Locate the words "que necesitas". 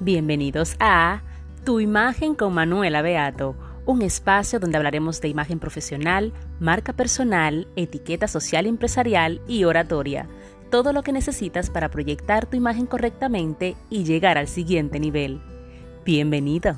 11.02-11.68